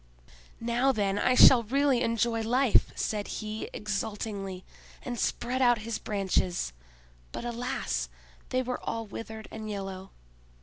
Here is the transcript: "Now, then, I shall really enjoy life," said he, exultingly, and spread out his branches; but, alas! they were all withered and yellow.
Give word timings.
"Now, 0.59 0.91
then, 0.91 1.19
I 1.19 1.35
shall 1.35 1.61
really 1.61 2.01
enjoy 2.01 2.41
life," 2.41 2.91
said 2.95 3.27
he, 3.27 3.69
exultingly, 3.71 4.65
and 5.03 5.19
spread 5.19 5.61
out 5.61 5.77
his 5.85 5.99
branches; 5.99 6.73
but, 7.31 7.45
alas! 7.45 8.09
they 8.49 8.63
were 8.63 8.79
all 8.81 9.05
withered 9.05 9.47
and 9.51 9.69
yellow. 9.69 10.09